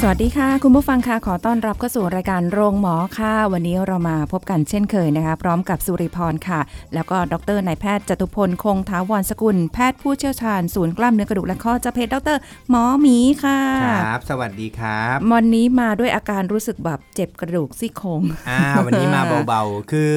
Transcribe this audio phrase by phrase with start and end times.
[0.00, 6.60] สวัสดีค่ะ คุณผู้ฟังค่ะขอต้อนรับเข้าสู่รายการโรงหมอค่ะ วันนี้เรามาพบกันเช่นเคยนะคะ พร้อมกับสุริพรค่ะ
[6.94, 12.36] แล้วก็ดรนายแพทย์จตุพลคงท้าวรสกุล แพทย์ผู้เชี่ยวชาญศูนย์กล้ามเนื้อกระดูกและข้อจะเพจดร
[12.70, 20.12] หมอหมีค่ะครับ สวัสดีครับวันนี้มาด้วยอาการรู้สึกแบบเจ็บกระดูกซี่โครงอ่าวันนี้มาเบาๆ คือ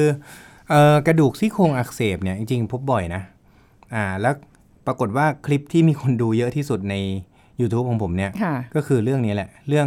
[0.70, 3.22] เอ่อกระดูกซี่โครงอักเสบเนี่ยจริงๆพบบ่อยนะ
[3.94, 4.34] อ่าแล้ว
[4.86, 6.96] ปรากฏว่าคลิปที่มีคนดูเยอะที่สุดใน
[7.60, 9.86] YouTube ของผมเนี่ยค่ะก็คือเรื่องนี้แหละ เรื่อง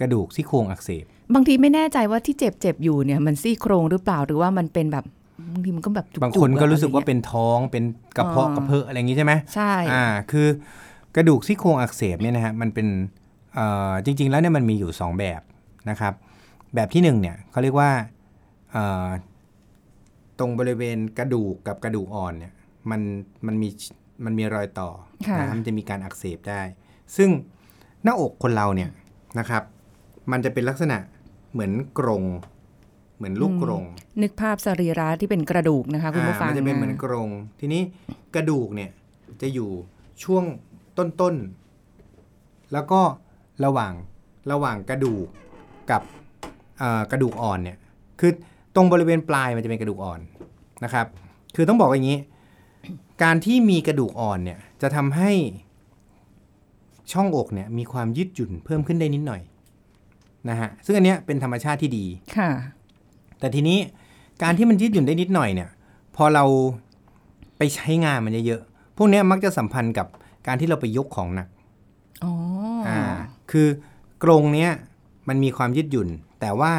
[0.00, 5.04] กระดูกซี่โครงอักเสบบางทีไม่แน่ใจว่าที่เจ็บเจ็บๆอยู่เนี่ยมันซี่โครงหรือเปล่าหรือว่ามันเป็นแบบ
[5.52, 7.84] บางทีมันก็แบบจุกๆบางคนก็รู้สึกว่าอะไรเป็นท้องเป็น
[8.16, 10.46] กระเพาะอ๋อกระเพาะอะไรอย่างงี้ใช่ไหมใช่อ่าคือ
[11.16, 12.86] กระดูกซี่โครงอักเสบเนี่ยนะฮะมันเป็น
[13.54, 15.40] เอ่อจริง ๆ แล้วเนี่ยมันมีอยู่ 2 แบบ
[15.90, 16.12] นะครับ
[16.74, 17.90] แบบที่1เนี่ยเขาเรียกว่า
[18.72, 19.08] เอ่อ
[20.38, 22.52] ตรงบริเวณกระดูกกับกระดูกอ่อนเนี่ย
[22.90, 23.00] มัน
[23.46, 23.68] มันมี
[24.24, 24.90] มันมีรอยต่อ
[25.28, 26.62] ค่ะนะมันจะมีการอักเสบได้
[27.16, 27.30] ซึ่ง
[28.04, 28.90] หน้าอกคนเราเนี่ย
[29.38, 29.62] นะครับ
[30.30, 30.98] มันจะเป็นลักษณะ
[31.52, 32.24] เหมือนกรง
[33.16, 33.84] เหมือนลูกกรง
[34.22, 37.28] นึกภาพสรีระที่เป็นกระดูกนะคะคุณผู้ฟังอ่ามันจะเป็นเหมือนกรง
[37.60, 37.82] ทีนี้
[38.34, 38.90] กระดูกเนี่ย
[39.42, 39.70] จะอยู่
[40.24, 40.44] ช่วง
[40.98, 43.00] ต้นๆ แล้วก็
[43.64, 43.92] ระหว่าง
[44.52, 45.26] ระหว่างกระดูก
[45.90, 46.02] กับ
[46.78, 47.76] เอ่อกระดูกอ่อนเนี่ย
[48.20, 48.32] คือ
[48.74, 50.20] ตรงบริเวณปลายมันจะเป็นกระดูกอ่อน
[50.84, 51.06] นะครับ
[51.56, 52.18] คือต้องบอกอย่างนี้
[53.22, 55.32] การที่มีกระดูกอ่อนเนี่ยจะทำให้
[57.12, 59.40] ช่องอกเนี่ยมีความยืดหยุ่นเพิ่มขึ้นได้นิดหน่อย
[60.48, 62.04] นะฮะซึ่งอันเนี้ยเป็นธรรมชาติที่ดี
[62.36, 62.50] ค่ะ
[63.40, 63.78] แต่ทีนี้
[64.42, 65.68] การที่มันยืดหยุ่นได้นิดหน่อยเนี่ย
[66.16, 66.44] พอเรา
[67.58, 70.06] ไปใช้งานมันเยอะๆพวกเนี้ยมักจะสัมพันธ์กับ
[70.46, 71.48] การที่เราไปยกของหนัก
[72.24, 72.32] อ๋อ
[72.88, 73.00] ออ่า
[73.50, 73.68] คือ
[74.24, 74.70] กรงเนี้ย
[75.28, 76.08] มันมีความยืดหยุ่น
[76.40, 76.72] แต่ว่า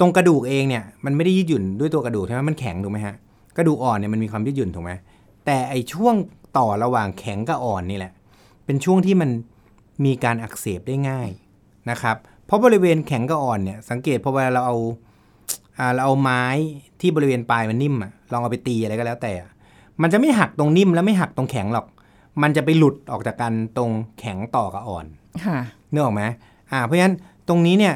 [0.00, 3.14] ตรงกระดูกเองเนี่ยมันไม่ได้ยืดหยุ่นด้วยตัวกระดูกใช่ไหมมันแข็งถูกไหมฮะ
[3.56, 4.92] กระดูกอ่อนเนี่ยมันมีความยืดหยุ่นถูกไหม
[5.46, 6.14] แต่ไอช่วง
[6.58, 8.12] ต่อระหว่างแข็งกับอ่อนนี่แหละ
[8.68, 9.30] เป็นช่วงที่มัน
[10.04, 11.30] มีการอักเสบได้ง่าย
[11.90, 14.76] นะครับ เพราะบริเวณแข็งกับอ่อนเนี่ยสังเกตพอเวลาเราเอา
[15.78, 16.44] อ่าเราเอาไม้
[17.00, 19.50] ที่บริเวณปลายมันนิ่มอะลองเอาไปตีอะไรก็แล้วแต่อะ
[20.02, 21.86] มันจะไม่หักตรงนิ่มแล้วไม่หักตรงแข็งหรอก
[22.42, 25.06] มันจะไปหลุดออกจากกันตรงแข็งต่อกับอ่อน
[25.44, 25.58] ค่ะ
[25.92, 26.22] นึกออกไหม
[26.72, 27.14] อ่า เพราะฉะนั้น
[27.48, 27.94] ตรงนี้เนี่ย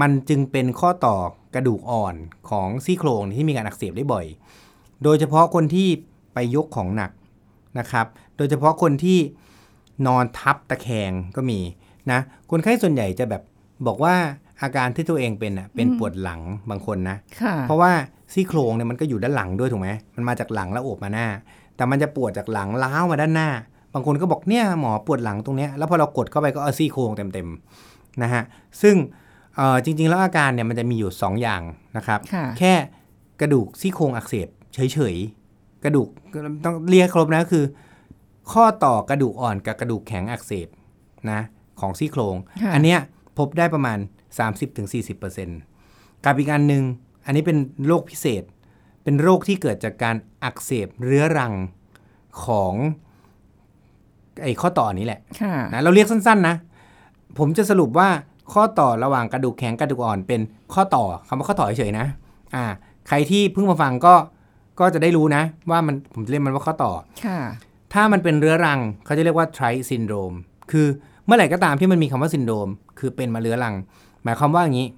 [0.00, 1.16] มันจึงเป็นข้อต่อ
[1.54, 2.14] กระดูกอ่อน
[2.50, 4.26] ของซี่โครงที่มีการอักเสบได้บ่อย
[5.02, 5.88] โดยเฉพาะคนที่
[6.34, 7.10] ไปยกของหนัก
[7.78, 9.18] นะครับ โดยเฉพาะคนที่
[10.06, 11.60] นอนทับตะแคงก็มี
[12.10, 13.42] นะคนไข้ส่วนใหญ่จะแบบ
[13.86, 14.14] บอกว่า
[14.62, 16.40] อาการที่ตัวเองเป็นอะเป็นปวดหลัง
[16.70, 17.92] บางคนนะค่ะเพราะว่า
[18.32, 21.28] ซี่โครงเนี่ยมันก็อยู่ด้านหลังด้วยถูกไหมมันมาจากหลังแล้วโอบมาหน้า
[21.76, 23.50] แต่มันจะปวดจากหลังล้าวมาด้านหน้า
[23.94, 28.42] บางคนก็บอกเนี่ยหมอปวดหลังตรงเนี้ยแล้วพอเรากดเข้าไปก็เอาซี่โครงเต็มๆนะฮะ
[28.82, 28.96] ซึ่ง
[29.56, 31.62] เอ่อจริงๆแล้วอาการเนี่ยมันจะมีอยู่ 2 อย่าง
[31.96, 32.74] นะครับค่ะแค่
[33.40, 36.08] กระดูกซี่โครงอักเสบเฉยๆกระดูก
[36.64, 37.64] ต้องเรียกครบนะคือ
[38.52, 40.68] ข้อต่อกระดูกอ่อนกับกระดูกแข็งอักเสบ
[41.30, 41.40] นะ
[41.80, 43.00] ของซี่โครงค่ะอันเนี้ย
[43.38, 43.98] พบได้ประมาณ
[45.32, 46.84] 30-40%กับอีกอันหนึ่ง
[47.26, 48.42] อันนี้เป็นโรคพิเศษ
[49.04, 51.52] เป็นโรคที่เกิดจากการอักเสบเรื้อรัง
[52.44, 52.74] ของ
[54.42, 56.54] ไอ้ข้อต่อนี้แหละค่ะนะเราเรียกสั้นๆนะ
[57.38, 58.08] ผมจะสรุปว่า
[58.52, 60.40] ข้อต่อระหว่างกระดูกแข็งกระดูกอ่อน เป็น
[60.74, 62.06] ข้อต่อคำว่าข้อต่อเฉยๆนะ
[62.54, 62.64] อ่า
[63.08, 64.14] ใครที่เพิ่งมาฟังก็
[64.80, 66.92] ก็จะได้รู้นะ ว่ามันผมจะเรียกมันว่าข้อต่อ
[67.26, 67.40] ค่ะ
[67.94, 70.36] ถ้ามันเป็นเรื้อรังเขาจะเรียกว่า tri syndrome
[70.70, 70.86] คือ
[71.26, 72.68] เมื่อไหร่ก็ตามที่มันมีคำว่าซินโดรม
[72.98, 73.74] คือเป็นมาเรื้อรัง
[74.24, 74.88] หมายความว่าอย่างนี้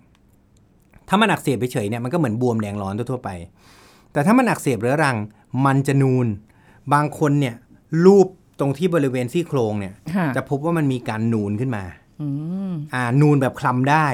[1.08, 3.30] ถ้ามันอักเสบเฉยๆเนี่ยมันก็เหมือนบวมแดงร้อนทั่วๆไป
[4.12, 5.16] แต่ถ้ามันอักเสบเรื้อรัง
[5.66, 6.26] มันจะนูน
[6.92, 7.54] บางคนเนี่ย
[8.04, 8.26] ลูบ
[8.60, 11.84] ตรงที่บริเวณซี่โครงเนี่ยค่ะจะพบว่ามันมีการนูนขึ้นมา
[12.22, 12.28] อื
[12.70, 14.06] มอ่านูนแบบคลำได้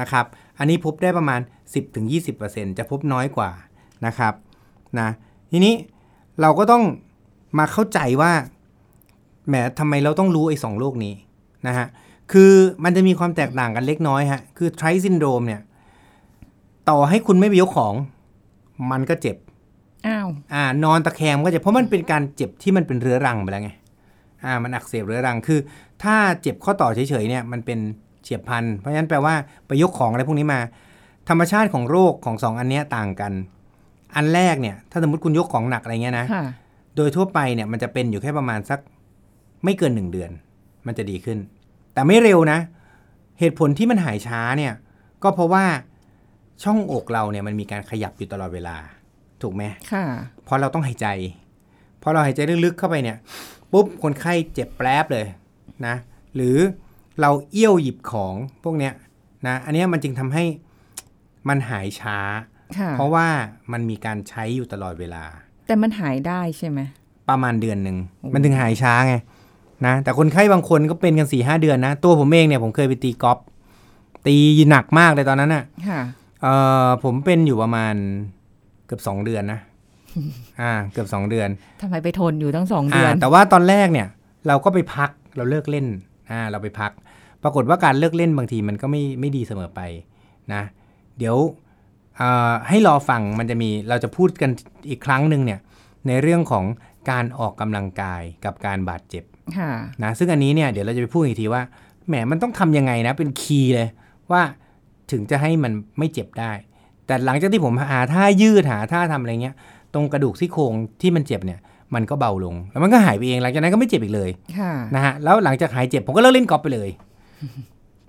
[0.00, 0.24] นะครับ
[0.58, 1.40] อันนี้พบได้ประมาณ
[2.08, 3.50] 10-20%จะพบน้อยกว่า
[4.06, 4.34] นะครับ
[4.98, 5.08] นะ
[5.50, 5.74] ทีนี้
[6.40, 6.84] เราก็ต้อง
[7.58, 8.32] มาเข้าใจว่า
[9.48, 11.14] แหมทำไมเราต้องรู้ไอ้สองโรคนี้
[11.66, 11.86] นะฮะ
[12.32, 12.52] คือ
[12.84, 15.60] มันจะมีความแตกต่างกันเล็กน้อยฮะ คือ Tietze syndrome เนี่ย
[16.90, 17.94] ต่อให้คุณไม่ไปยกของ
[18.90, 19.36] มันก็เจ็บ
[20.06, 23.70] อ้าว อ่า นอนตะแคงมันก็เจ็บ เพราะมันเป็นการเจ็บที่มันเป็นเรื้อรังไปแล้วไง
[24.44, 25.58] อ่า มันอักเสบเรื้อรัง คือ
[26.02, 27.78] ถ้าเจ็บข้อต่อเฉยๆเนี่ย มันเป็น
[28.22, 29.34] เฉียบพลันเพราะฉะนั้นแปลว่า
[29.66, 30.60] ไปยกของอะไรพวกนี้มา
[31.28, 33.32] ธรรมชาติของโรคของสองอันเนี้ยต่างกัน
[34.16, 36.44] อันแรกเนี่ย ถ้าสมมติคุณยกของหนักอะไรเงี้ยนะค่ะ
[36.98, 38.80] โดยทั่วไปเนี่ยมันจะเป็นอยู่แค่ประมาณสัก
[39.64, 40.30] ไม่เกินหนึ่งเดือน
[40.86, 41.38] มันจะดีขึ้น
[41.94, 42.58] แต่ไม่เร็วนะ
[43.38, 44.72] เหตุผลที่มันหายช้าเนี่ย
[45.22, 45.64] ก็เพราะว่า
[46.62, 48.76] ช่องอกเราเนี่ยมันมีการขยับอยู่ตลอดเวลา
[49.42, 49.62] ถูกไหม
[49.92, 50.04] ค่ะ
[50.44, 51.06] เพราะเราต้องหายใจ
[52.02, 53.18] พอเราหายใจลึกๆเข้าไปเนี่ย
[53.72, 55.26] ปุ๊บคนไข้เจ็บแปรบเลย
[55.86, 55.94] นะ
[56.34, 56.56] หรือ
[57.20, 58.34] เราเอี้ยวหยิบของ
[58.64, 58.92] พวกเนี้ย
[59.46, 60.44] นะ อันเนี้ยมันจึงทำให้
[61.48, 62.18] มันหายช้า
[62.78, 63.26] ค่ะเพราะว่า
[63.72, 65.24] มันมีการใช้อยู่ตลอดเวลา
[65.68, 66.80] แต่มันหายได้ใช่ไหม
[67.28, 67.96] ประมาณเดือนหนึ่ง
[68.34, 69.14] มันถึงหายช้าไง
[69.86, 73.38] นะแต่คนไข้บางคนก็เป็นกันสี่ห้าเดือนนะ ตัวผมเองเนี่ยผมเคยไปตีกอล์ฟ
[74.26, 74.36] ตี
[74.70, 76.00] หนักมากเลยตอนนั้นอะค่ะ
[76.42, 76.46] เอ
[76.84, 77.94] อผมเป็นอยู่ประมาณ
[78.86, 79.60] เกือบสองเดือนนะ
[80.60, 81.48] อ่า เกือบสองเดือน
[81.82, 84.08] ทำไมไปทนอยู่ตั้งสองเดือนอ่าแต่ว่าตอนแรกเนี่ย
[84.46, 85.86] เราก็ไปพักเราเลิกเล่น
[86.30, 86.92] อ่าเราไปพัก
[87.42, 89.80] ปรากฏว่าการเลิกเล่นบางทีมันก็ไม่ไม่ดีเสมอไป
[90.52, 90.62] นะ
[91.18, 91.67] เดี๋ยวอ่า
[92.68, 94.50] ให้รอฟังมันจะมีเราจะพูดกัน
[94.90, 95.60] อีกครั้งหนึ่งเนี่ย
[96.06, 96.64] ในเรื่องของ
[97.10, 99.24] การออกกำลังกายกับการบาดเจ็บ
[99.58, 99.70] ค่ะ
[100.02, 101.62] นะซึ่งอันนี้เนี่ยเดี๋ยวเราจะไปพูดอีกทีว่า
[102.08, 103.88] แหมมันต้องทำยังไงนะเป็นคีย์เลย
[104.32, 104.42] ว่า
[105.10, 106.52] ถึงจะให้มันไม่เจ็บได้
[107.06, 109.54] แต่หลังจากที่ผมหาท่ายืดหาท่าทำอะไรเงี้ย
[109.94, 111.60] ตรงกระดูกซี่โครงที่มันเจ็บเนี่ย
[111.94, 116.88] มันก็เบาลง แล้วมันก็หายไปเองหลังจากนั้นก็ไม่เจ็บอีกเลยค่ะนะฮะแล้วหลังจากหายเจ็บผมก็เลิกเล่นกอล์ฟไปเลย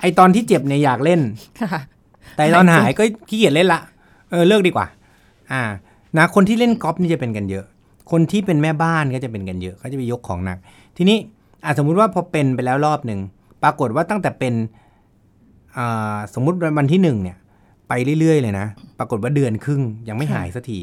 [0.01, 1.21] ไอตอนที่เจ็บเนี่ยอยากเล่น
[1.61, 1.79] ค่ะ
[2.35, 3.81] แต่ตอนหายก็ขี้เกียจเล่นละ
[4.29, 4.87] เออเลิกดีกว่า
[5.51, 5.61] อ่า
[6.17, 7.65] นะคนที่เล่นกอล์ฟนี่จะเป็นกันเยอะ
[8.11, 10.57] คนที่เป็นแม่บ้านก็จะเป็นกันเยอะเขาจะไปยกของหนัก
[10.97, 11.17] ทีนี้
[11.65, 13.19] อะสมมุติว่าพอเป็นไปแล้วรอบหนึ่ง
[13.63, 14.53] ปรากฏว่าตั้งแต่เป็น
[15.77, 17.37] อ่าสมมุติวันที่หนึ่งเนี่ย
[17.87, 18.67] ไปเรื่อยๆ เลยนะ
[18.99, 20.79] ปรากฏว่าเดือนครึ่งยังไม่หายสักที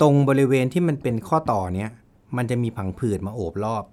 [0.00, 1.90] ตรงบริเวณที่มันเป็นข้อต่อเนี้ย
[2.36, 3.84] มันจะมีผังผืดมาโอบรอบ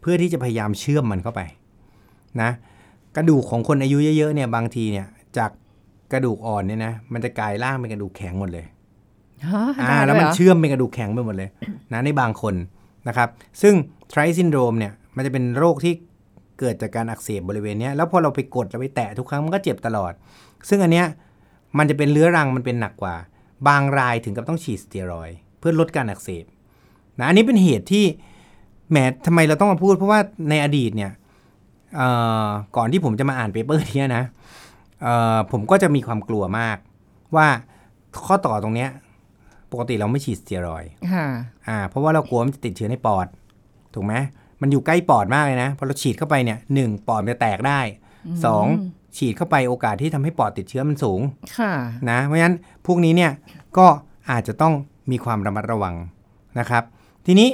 [0.00, 1.40] เพื่อที่จะพยายามเชื่อมมันเข้าไป
[2.40, 2.50] นะ
[3.16, 5.06] กระดูกของคนอายุเยอะๆเนี่ยบางทีเนี่ย
[5.38, 5.50] จาก
[6.12, 8.66] กระดูกอ่อนเนี่ยนะมันจะกลายร่างเป็นกระดูกแข็งหมดเลย
[9.46, 11.50] ฮะอ่าได้แล้วมันด้วยเหรอเชื่อมเป็นกระดูกแข็งไปหมดเลย
[11.92, 12.54] นะในบางคน
[13.08, 13.28] นะครับ
[13.62, 13.74] ซึ่ง
[14.08, 15.92] ไทรซินโดรมเนี่ยมันจะเป็นโรคที่
[16.58, 20.12] เกิดจากการอักเสบบริเวณเนี้ยแล้วพอเราไปกดเราไปแตะทุกครั้งมันก็เจ็บตลอด
[20.68, 21.06] ซึ่งอันเนี้ย
[21.78, 23.14] มันจะเป็นเรื้อรังมันเป็นหนักกว่า
[23.68, 26.44] บางรายถึงกับต้องฉีดสเตียรอยด์เพื่อลดการอักเสบ
[27.18, 28.04] นะอันนี้เป็นเหตุที่
[28.90, 28.96] แหม
[29.26, 30.20] ทำไมเราต้องมาพูด เพราะว่า
[30.50, 31.12] ในอดีตเนี่ย
[31.96, 32.08] เอ่
[32.44, 32.46] อ
[32.76, 34.67] ก่อนที่ผมจะมาอ่านเปเปอร์เนี้ยนะเอ่อ
[35.50, 36.76] ผมก็จะมีความกลัวมาก
[37.36, 37.48] ว่า
[38.26, 38.90] ข้อต่อตรงเนี้ย
[39.72, 41.26] ปกติเราไม่ฉีดสเตียรอยด์ค่ะ
[41.68, 43.26] อ่า เพราะว่าเรากลัวมันจะติดเชื้อในปอด
[43.94, 44.14] ถูกไหม
[44.60, 47.80] มันอยู่ใกล้ปอดมากเลยนะพอเราฉีดเข้าไปเนี่ยหนึ่งปอดมันจะแตกได้
[48.44, 48.64] สอง
[49.16, 51.20] ฉีดเข้าไปโอกาสที่ทำให้ปอดติดเชื้อมันสูง
[51.58, 51.72] ค่ะ
[52.10, 52.56] นะ เพราะฉะนั้น
[52.86, 53.32] พวกนี้เนี่ย
[53.78, 53.86] ก็
[54.30, 54.74] อาจจะต้อง
[55.10, 55.94] มีความระมัดระวัง
[56.58, 56.82] นะครับ
[57.26, 57.50] ทีนี้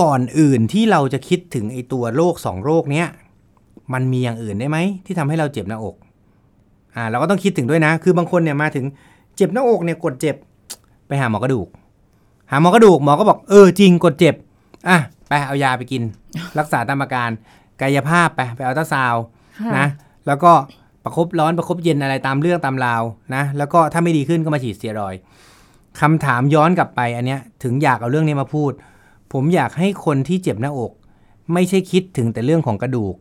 [0.00, 3.06] ก่อนอื่นที่เราจะคิดถึงไอ้ตัวโรคสองโรคเนี้ย
[3.92, 5.94] มันมีอย่างอื่นได้ไหมที่ทำให้เราเจ็บหน้าอก
[6.96, 8.84] อ่าเราก็ต้องคิดถึงด้วยนะ คือบางคนเนี่ยมาถึง
[9.36, 10.36] เจ็บหน้าอกเนี่ยกดเจ็บ
[11.06, 11.68] ไปหาหมอกระดูก
[12.50, 14.34] หาหมอกระดูกหมอก็บอกเออจริงกดเจ็บ
[14.88, 14.98] อะ
[15.28, 16.02] ไปเอายาไปกิน
[16.58, 17.30] รักษาตามอาการ
[17.80, 19.22] กายภาพไปไปเอาตราซาวด์
[19.60, 19.86] ค่ะนะ
[20.26, 20.52] แล้วก็
[21.04, 23.02] ประคบร้อนประคบเย็นอะไรตามเรื่องตามราว
[23.34, 25.20] นะ แล้วก็ถ้าไม่ดีขึ้นก็มาฉีดสเตียรอยด์
[26.00, 28.72] คำถามย้อนกลับไปอันเนี้ยถึงอยากเอาเรื่องนี้มาพูด
[29.32, 30.92] ผมอยากให้คนที่เจ็บหน้าอก
[31.52, 33.14] ไม่ใช่คิดถึงแต่เรื่องของกระดูก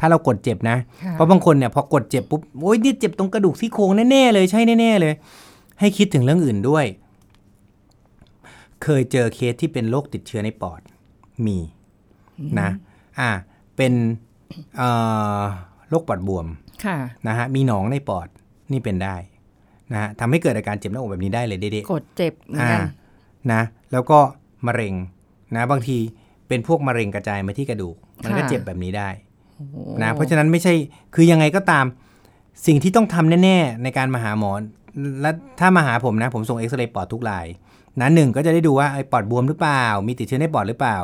[0.00, 5.14] ถ้าเรากดเจ็บนะค่ะเพราะบางคนเนี่ยพอกดเจ็บปุ๊บโอ้ยเนี่ยเจ็บตรงกระดูกซี่โครงแน่ๆเลยใช่แน่ๆเลย
[5.80, 6.84] ให้คิดถึงเรื่องอื่นด้วย
[8.82, 10.80] เคยเจอเคสที่เป็นโรคติดเชื้อในปอด
[11.46, 11.58] มี
[12.60, 12.70] นะ
[13.20, 13.30] อ่า
[13.76, 13.92] เป็น
[14.76, 14.90] เอ่
[15.38, 15.40] อ
[15.88, 16.46] โรคปอดบวม
[16.84, 16.96] ค่ะ
[17.28, 18.28] นะฮะมีหนองในปอด
[18.72, 19.16] นี่เป็นได้
[19.92, 22.80] นะฮะทำให้เกิดอาการเจ็บหน้าอกแบบนี้ได้เลยเด็กดเจ็บเหมือนอ่ากัน
[23.52, 24.18] นะแล้วก็
[24.66, 24.94] มะเร็ง
[25.56, 25.98] นะบางที
[26.48, 29.29] เป็นพวกมะเร็งกระจายมาที่กระดูก มันก็เจ็บแบบนี้ได้โอ้โห
[30.02, 30.74] นะเพราะฉะนั้นไม่ใช่
[31.14, 31.84] คือยังไงก็ตาม
[32.66, 34.50] สิ่งที่ต้องทำแน่ ๆ ในการมาหาหมอ
[35.22, 37.46] และถ้ามาหาผมนะ ผมส่งเอ็กซเรย์ปอดทุกราย
[38.00, 40.96] นะหนึ่งก็จะได้ดูว่าไอ้ปอดบวมหรือเปล่า มีติดเชื้อในปอดหรือเปล่า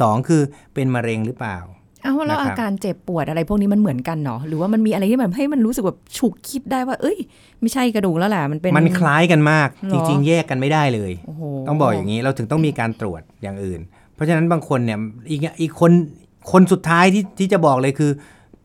[0.00, 0.42] สองคือ
[0.74, 1.58] เป็นมะเร็งหรือเปล่า
[2.02, 7.18] เอ้าแล้วนะครับอาการเจ็บปวดอะไรพวกนี้มันเหมือนกันเนาะหรือว่ามันมีอะไรที่แบบให้มันรู้สึกแบบฉุกคิดได้ว่า เอ้ย
[7.60, 13.80] ไม่ใช่กระดูกแล้วแหละมันเป็นมันคล้ายกันมากหรจอริง ๆ แยกกันไม่ได้เลยโอ้โหต้องบอกอย่างนี้เราถึงต้องมีการตรวจอย่างอื่น
[14.14, 14.98] เพราะฉะนั้นบางคนเนี่ย
[15.30, 15.90] อีกอีกคน
[16.50, 18.10] คนสุดท้ายที่ที่จะบอกเลยคือ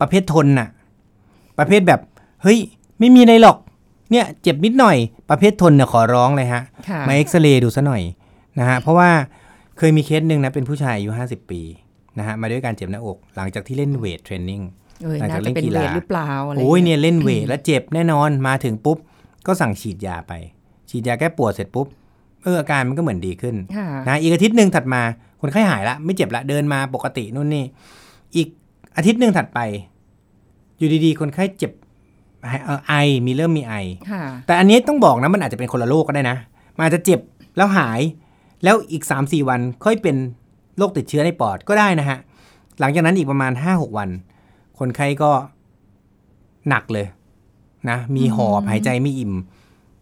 [0.00, 0.68] ประเภททนน่ะ
[1.58, 2.00] ประเภทแบบ
[2.42, 2.58] เฮ้ย
[2.98, 3.56] ไม่มีอะไรหรอก
[4.10, 4.96] เนี่ย เจ็บนิดหน่อย
[5.30, 8.02] ประเภททนเนี่ยขอร้องเลยฮะค่ะมาเอ็กซเรย์ดูซะหน่อย
[8.58, 9.10] นะฮะ เพราะว่า
[9.78, 11.60] เคยมีเคสหนึ่งนะเป็นผู้ชายอายุ50ปี
[12.18, 14.62] นะฮะมาด้วยการเจ็บหน้าอก หลังจากที่เล่น weight training
[15.02, 18.98] เอ้ยหลังน่าจากเล่น weight น่าจะเป็นกีฬาหรือเปล่าอะไรโอ้ยเนี่ยเล่น weight แล้วเจ็บแน่นอนมาถึงปุ๊บ
[19.46, 20.32] ก็สั่งฉีดยาไป
[20.90, 21.86] ฉีดยาแก้ปวดเสร็จปุ๊บ
[22.42, 25.02] เอออาการมันก็เหมือนดีขึ้นค่ะนะอีกอาทิตย์หนึ่งถัดมา
[25.40, 27.64] คนไข้หายละไม่เจ็บละเดินมาปกตินู่นนี่
[28.36, 28.48] อีก
[28.96, 29.60] อาทิตย์หนึ่งถัดไป
[30.78, 31.72] อยู่ดีๆ คนไข้เจ็บ
[32.64, 32.92] เอ่อไอ
[33.26, 33.74] มีเริ่มมีไอ
[34.10, 36.36] ค่ะแต่อันนี้ต้องบอกนะมันอาจจะเป็นคนละโรคก็ได้นะ
[36.76, 37.20] มันอาจจะเจ็บ
[37.56, 38.00] แล้วหาย
[38.64, 40.16] แล้วอีก3าสี่วันค่อยเป็น
[40.78, 42.18] โรคติดเชื้อในปอดก็ได้นะฮะ
[42.80, 44.10] หลังจากนั้นอีกประมาณ 5-6 วัน
[44.78, 45.30] คนไข้ก็
[46.68, 47.06] หนักเลย
[47.90, 49.32] นะ มีหอบหายใจไม่อิ่ม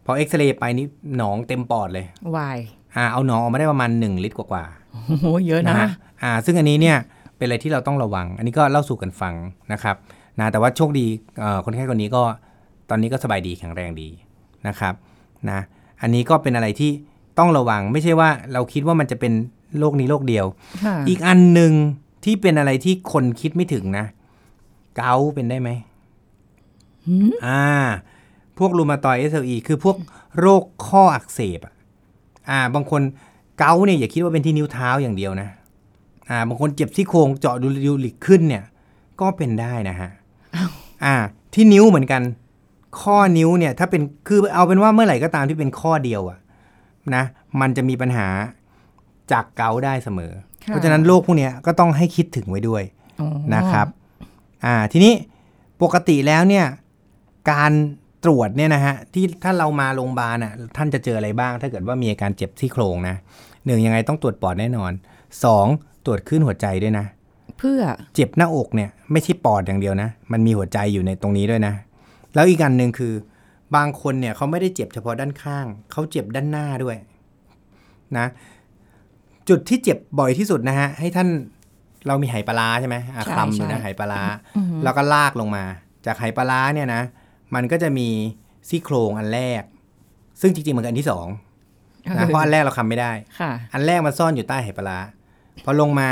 [0.05, 2.59] พอเอ็กซเรย์ไปนี่หนองเต็มปอดเลยวาย
[2.97, 5.83] อ่าเอาหนองออกมาได้ประมาณ 1 ลิตรกว่าๆโอ้โหเยอะนะฮ
[6.23, 6.97] อ่า ซึ่งอันนี้เนี่ย
[7.37, 9.35] เป็นอะไรที่เราต้องระวัง อันนี้ก็เล่าสู่กันฟัง
[9.73, 9.97] นะครับ
[10.39, 11.07] นะแต่ว่าโชคดี
[11.41, 12.23] เอ่อคนไข้คนนี้ก็
[12.91, 14.09] ตอนนี้ก็สบายดีแข็งแรงดี
[14.69, 14.95] นะครับ
[15.51, 15.61] นะ
[16.03, 16.91] อันนี้ก็เป็นอะไรที่
[17.39, 19.33] ต้องระวังไม่ใช่ว่าเราคิดว่ามันจะเป็น
[19.79, 20.47] โรคนี้โรคเดียว
[20.85, 21.73] ค่ะอีกอันหนึ่ง
[22.25, 24.07] ที่เป็นอะไรที่คนคิดไม่ถึงนะ
[24.97, 25.71] เกาต์เป็นได้ไหม
[27.07, 27.65] หืมอ่า
[28.59, 29.97] พวกรูมาตอยด์ SLE คือพวก
[30.41, 31.75] โรคข้ออักเสบอะ
[32.51, 33.03] อ่า บางคน
[33.59, 35.49] เกาต์เนี่ยอย่าคิดว่าเป็นที่นิ้วเท้าอย่างเดียวนะ
[36.31, 38.65] อ่า บางคนเจ็บที่โครงเจาะดูริวลิกขึ้นเนี่ย
[39.21, 40.11] ก็เป็นได้นะฮะ
[41.05, 41.15] อ่า
[41.55, 42.23] ที่นิ้วเหมือนกัน
[43.01, 46.39] ข้อนิ้วเนี่ย ถ้าเป็นคือเอาเป็นว่าเมื่อไหร่ก็ตามที่เป็นข้อเดียวอะ
[47.15, 47.25] นะ
[47.61, 48.29] มันจะมีปัญหา
[49.33, 50.33] จากเกาต์ได้เสมอ
[50.65, 52.83] ค่ะเพราะฉะนั้นโรคพวกเนี้ยก็ต้องให้คิดถึงไว้ด้วย
[53.21, 53.87] อ๋อนะครับ
[54.65, 55.15] อ่า ทีนี้
[55.83, 56.67] ปกติแล้วเนี่ย
[57.51, 57.73] การ
[58.27, 63.17] ตรวจเนี่ยนะฮะที่ถ้าเรามาโรงพยาบาลอะท่านจะเจออะไรบ้าง ถ้าเกิดว่ามีอาการเจ็บที่โครงนะ
[63.67, 64.93] หนึ่งยังไงต้องตรวจปอดแน่นอน
[65.45, 65.67] สอง
[66.07, 67.07] ตรวจขึ้นหัวใจด้วยนะ
[67.59, 67.81] เพื่อ
[68.15, 71.75] เจ็บหน้าอกเนี่ยไม่ใช่ปอดอย่างเดียวนะ มันมีหัวใจอยู่ในตรงนี้ด้วยนะ
[72.35, 73.13] แล้วอีกอันหนึ่งคือ
[73.77, 76.97] บางคนเนี่ยเขาไม่ได้เจ็บเฉพาะด้านข้าง เขาเจ็บด้านหน้าด้วย
[78.19, 78.27] นะ
[79.49, 81.29] จุดที่เจ็บบ่อยที่สุดนะฮะให้ท่าน
[82.07, 84.23] เรามีไหปลาร้าใช่ไหมอะใช่คลำอยู่นะใช่ไหปลาร้า
[84.57, 85.65] อือหือแล้วก็ลากลงมา
[86.07, 87.03] จากไหปลาร้าเนี่ยนะ
[87.55, 88.09] มันก็จะมี
[88.69, 89.63] ซี่โครงอันแรก
[90.41, 91.27] ซึ่งจริงๆมันคืออันที่สอง
[92.17, 94.99] นะเพราะอันแรกเราคำไม่ได้ค่ะอันแรกมันซ่อนอยู่ใต้ไหปลาร้า
[95.65, 96.09] พอลงมา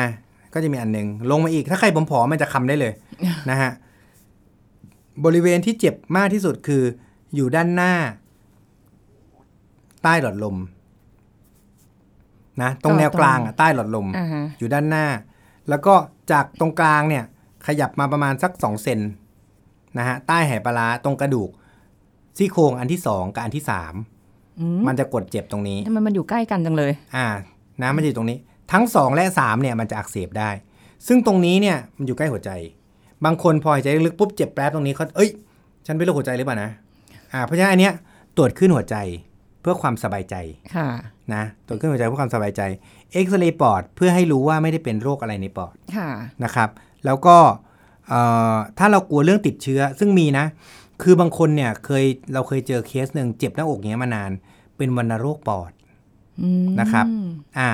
[0.54, 2.92] ก็จะมีอันหนึ่งลงมาอีกถ้าใครผอมๆมันจะคำได้เลย
[3.50, 3.70] นะฮะ
[5.24, 6.82] บริเวณที่เจ็บมากที่สุดคือ
[7.34, 7.94] อยู่ด้านหน้า
[10.02, 10.56] ใต้หลอดลม
[12.62, 15.06] นะตรงแนวกลางอะใต้หลอดลมอ่าฮะอยู่ด้านหน้า
[15.68, 15.94] แล้วก็
[16.32, 17.24] จากตรงกลางเนี่ย
[17.66, 19.00] ขยับมาประมาณสักสองเซน
[19.98, 21.50] นะฮะใต้ไหปลาร้าตรงกระดูก
[22.36, 23.94] ซี่โครงอันที่สองกับอันที่สาม
[24.60, 27.26] อืมมันจะกดเจ็บตรงนี้ทำไมมันอยู่ใกล้กันจังเลย อ่า
[27.80, 28.38] น้ำมันจะอยู่ตรงนี้
[28.72, 30.50] ทั้ง2และ3เนี่ยมันจะอักเสบได้
[31.06, 32.50] ซึ่งตรงนี้เนี่ยมันอยู่ใกล้หัวใจ
[33.24, 35.30] บางคนพอหายใจลึกๆปุ๊บเจ็บแป๊บตรงนี้เขาเอ้ย
[35.86, 36.70] ฉันเป็นโรคหัวใจหรือเปล่านะ
[37.32, 37.92] อ่าเพราะฉะนั้นอันเนี้ย
[38.36, 38.96] ตรวจขึ้นหัวใจ
[39.60, 40.36] เพื่อความสบายใจ
[40.74, 40.88] ค่ะ
[41.34, 42.62] นะตรวจขึ้นหัวใจเพื่อความสบายใจ
[43.12, 46.08] เอ็กซเรย์ปอดเพื่อให้รู้ว่าไม่ได้เป็นโรคอะไรในปอดค่ะ
[46.44, 46.68] นะครับ
[47.04, 47.73] แล้วก็เอ่อ
[48.78, 50.46] ถ้าเรากลัวเรื่องติดเชื้อซึ่งมีนะ
[51.02, 54.30] คือบางคนเนี่ยเคยเราเคยเจอเคสหนึ่งเจ็บหน้าอกอย่างเงี้ยมานาน
[54.76, 55.72] เป็นวัณโรคปอด
[56.40, 57.06] อืมนะครับ
[57.58, 57.70] อ่า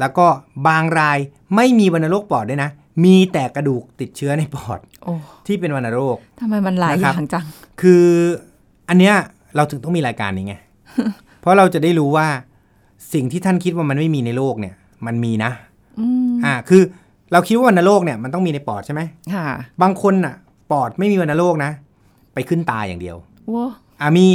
[0.00, 0.26] แล้วก็
[0.68, 1.18] บางราย
[1.56, 2.70] ไม่มีวัณโรคปอดด้วยนะ
[3.04, 5.12] มีแต่กระดูกติดเชื้อในปอดโอ้
[5.46, 7.44] ที่เป็นวัณโรคทำไมมันหลายนะอครับย่างจัง
[7.80, 8.04] คือ
[8.88, 9.14] อันเนี้ย
[9.56, 10.54] เราถึงต้องมีรายการนี้ไง
[11.40, 12.28] เพราะเราจะได้รู้ว่า
[13.12, 14.74] สิ่งที่ท่านคิดว่ามันไม่มีในโลกเนี่ย
[15.06, 15.52] มันมีนะ
[16.00, 16.82] อืมอ่าคือ
[17.32, 19.00] เราคิดว่าวัณโรคเนี่ยมันต้องมีในปอดใช่ไหม
[19.34, 19.46] ค่ะ
[19.82, 20.34] บางคนน่ะ
[20.70, 21.70] ปอดไม่มีวัณโรคนะ
[22.34, 23.16] ไปขึ้นตาอย่างเดียว
[23.54, 23.66] ว้า
[24.00, 24.28] อ่ามี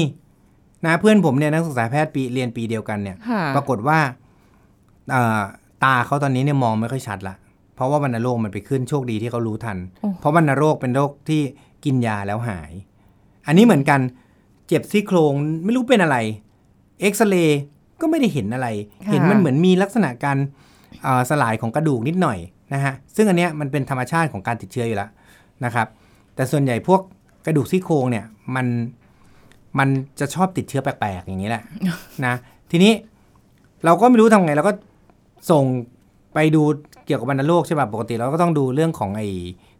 [0.85, 3.99] นะเพื่อนผมเนี่ยนักศึกษาแพทย์ปีเรียนปีเดียวกันเนี่ยค่ะปรากฏว่า
[5.11, 5.41] เอ่อ
[5.83, 7.35] ตาเขาตอนนี้เนี่ยมองไม่ค่อยชัดละ
[7.75, 11.41] เพราะว่าวัณโรคมันไปขึ้นโชคดีที่เขารู้ทันโอ้เพราะวัณโรคเป็นโรคที่
[11.85, 12.71] กินยาแล้วหาย
[13.47, 13.99] อันนี้เหมือนกัน
[14.67, 15.33] เจ็บซี่โครง
[15.65, 16.17] ไม่รู้เป็นอะไร
[17.01, 17.59] เอ็กซเรย์
[18.01, 18.67] ก็ไม่ได้เห็นอะไร
[19.11, 20.37] เห็นมันเหมือนมีลักษณะการ
[21.03, 22.39] เอ่อสลายของกระดูกนิดหน่อย
[22.73, 25.09] นะฮะซึ่งอันเนี้ยมันเป็นธรรมชาติของการติดเชื้ออยู่แล้ว
[25.65, 25.87] นะครับ
[26.35, 27.01] แต่ส่วนใหญ่พวก
[27.45, 28.25] กระดูกซี่โครงเนี่ย
[28.55, 28.67] มัน
[29.79, 31.63] มันจะชอบติดเชื้อแปลกๆอย่างนี้แหละ
[32.25, 32.33] นะ
[32.71, 32.93] ทีนี้
[33.85, 34.73] เราก็ไม่รู้ทำไงเราก็
[35.51, 35.63] ส่ง
[36.33, 36.61] ไปดู
[37.05, 39.27] เกี่ยวกับวัณโรคใช่ป่ะปกติเราก็ต้องดูเรื่องของไอ้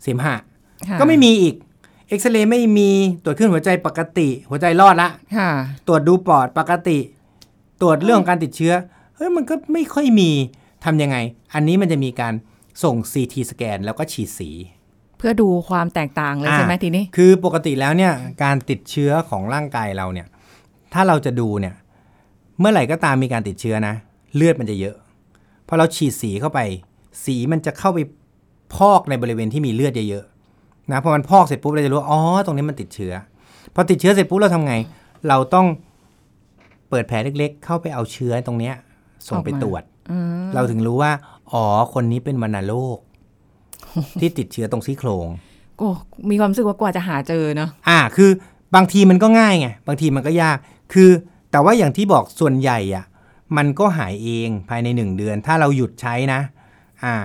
[0.01, 0.36] เสมหะ
[0.89, 1.55] ค่ะก็ไม่มีอีก
[2.07, 2.89] เอ็กซเรย์ไม่มี
[3.24, 5.50] ตรวจขึ้นหัวใจปกติ หัวใจรอดละค่ะ
[5.88, 6.98] ตรวจดูปอดปกติ
[7.81, 8.74] ตรวจเรื่องของการติดเชื้อ
[9.15, 10.29] เฮ้ยมันก็ไม่ค่อยมี
[10.86, 11.17] ทำยังไง
[11.53, 12.33] อันนี้มันจะมีการ
[12.83, 14.49] ส่ง CT สแกนแล้วก็ฉีดสี
[15.17, 18.13] เพื่อดูความแตกต่างเลยอ่าใช่ไหมทีนี้ คือปกติแล้วเนี่ย
[18.43, 20.27] การติดเชื้อของร่างกายเราเนี่ย
[20.93, 21.75] ถ้าเราจะดูเนี่ย
[22.59, 23.95] เมื่อไหร่ก็ตามมีการติดเชื้อนะ
[24.35, 24.95] เลือดมันจะเยอะ
[25.67, 26.59] พอเราฉีดสีเข้าไป
[27.25, 27.99] สีมันจะเข้าไป
[28.75, 33.13] พอกในบริเวณที่มีเลือดเยอะๆนะพอมันพอกเสร็จปุ๊บเราจะรู้ว่าอ๋อตรงนี้มันติดเชื้อ
[33.75, 34.73] พอติดเชื้อเสร็จปุ๊บเราทำไง
[35.27, 35.67] เราต้อง
[36.89, 38.75] เปิดแผลเล็กๆ เข้าไปเอาเชื้อตรงเนี้ย
[39.27, 41.11] ส่งไปออกมาตรวจอืมเราถึงรู้ว่า
[41.53, 42.98] อ๋อ คนนี้เป็นวัณโรค
[44.20, 45.27] ที่ติดเชื้อตรงซี่โครง
[45.77, 45.89] โอ้
[46.29, 48.29] มีความรู้สึกว่ากว่าจะหาเจอเนาะอ่า คือ
[48.75, 50.58] บางทีมันก็ง่ายไงบางทีมันก็ยาก
[50.93, 51.10] คือ
[51.51, 53.05] แต่ว่าอย่างที่บอกส่วนใหญ่อะ
[53.58, 56.41] มันก็หายเองภายในหนึ่งเดือน ถ้าเราหยุดใช้นะ
[57.03, 57.15] อ่า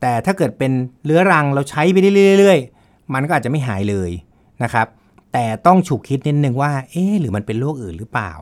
[0.00, 0.72] แต่ถ้าเกิดเป็น
[1.04, 1.96] เรื้อรังเราใช้ไป
[2.38, 4.10] เรื่อยๆมันก็อาจจะไม่หายเลย
[4.62, 4.86] นะครับ
[5.32, 8.32] แต่ต้องฉุกคิดนิดนึงว่า เอ๊ะหรือมันเป็นโรคอื่นหรือเปล่า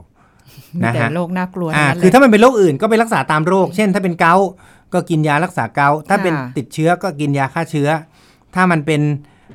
[0.82, 4.48] มีนะแต่ฮะโรคน่ากลัวอ่าทั้งนั้นคือเลยถ้ามันเป็นโรคอื่นก็ไปรักษาตามโรค เช่น ถ้าเป็นเกาต์
[4.92, 7.88] ก็กินยารักษาเกาต์ถ้าค่ะเป็นติดเชื้อก็กินยาฆ่าเชื้อ
[8.54, 9.00] ถ้ามันเป็น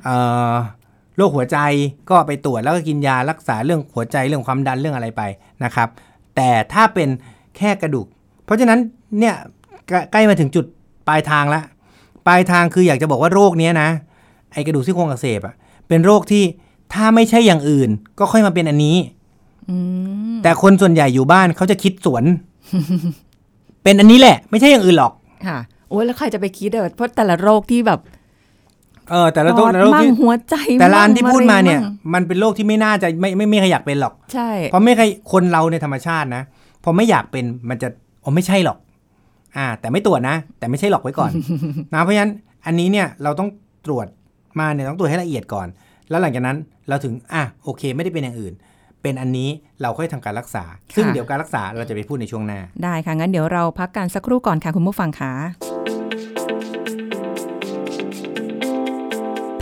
[0.03, 0.17] เอ่
[0.51, 0.53] อ
[1.17, 1.57] โรคหัวใจ
[2.09, 5.21] ก็ไปตรวจแล้วก็กินยารักษาเรื่องหัวใจเรื่องความดันเรื่องอะไรไป
[5.63, 5.89] นะครับ
[6.35, 7.09] แต่ถ้าเป็น
[7.57, 8.07] แค่กระดูก
[8.45, 8.79] เพราะฉะนั้น
[9.19, 9.35] เนี่ย
[9.87, 10.65] ใกล้ใกล้มาถึงจุด
[11.07, 11.61] ปลายทางละ
[12.27, 13.89] ปลายทางคืออยากจะบอกว่าโรคเนี้ยนะ
[14.53, 15.55] ไอกระดูกซี่โครงอักเสบอะ
[15.87, 16.43] เป็นโรคที่
[16.93, 18.97] ถ้าไม่ใช่อย่างอื่น ก็ค่อยมาเป็นอันนี้
[19.69, 19.75] อื
[20.33, 22.23] มแต่คนส่วนใหญ่อยู่บ้านเขาจะคิดสวน
[23.83, 25.13] เป็นอันนี้แหละ ไม่ใช่อย่างอื่นหรอก
[25.47, 25.57] ค่ะ
[25.89, 27.99] โอ้ยแล้วใครจะไปคิดเออเพราะแต่ละโรคที่แบบ
[29.11, 36.43] เออแต่ละโรคปอดแต่ละโรคมั่งที่หัวใจแต่ละอันมั่งที่พูดมาเนี่ยะไรงมันเป็นโรคที่ไม่น่าจะไม่ไม่ไม่ใครอยากเป็นหรอกใช่เพราะไม่ใครคนเราในธรรมชาตินะ
[36.83, 37.87] พอไม่อยากเป็นมันจะ
[38.23, 38.77] อ๋อไม่ใช่หรอก
[39.57, 41.31] อ่า แต่ไม่ตรวจนะ แต่ไม่ใช่หรอกไว้ก่อน
[41.93, 42.31] นะเพราะฉะนั้น
[42.65, 43.49] อันนี้เนี่ยเราต้อง
[43.85, 44.07] ตรวจ
[44.59, 45.67] มาเนี่ยต้องตรวจให้ละเอียดก่อน
[46.09, 46.57] แล้วหลังจากนั้น
[46.89, 48.53] เราถึงอะโอเค ไม่ได้เป็นอย่างอื่น
[49.03, 49.49] เป็นอันนี้
[49.81, 50.63] เราค่อยทำการรักษา
[50.95, 55.33] ซึ่งเดี๋ยวการรักษาเราจะไปพูดในช่วงหน้า ได้ค่ะ งั้นเดี๋ยวเราพักกันสักครู่ก่อนค่ะคุณผู้ฟังค่ะ